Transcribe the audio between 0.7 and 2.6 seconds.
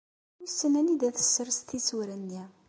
anida tessers tisura-nni!